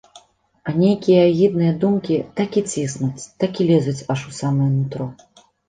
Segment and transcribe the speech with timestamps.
[0.69, 5.11] А нейкія агідныя думкі так і ціснуць, так і лезуць аж у самае нутро.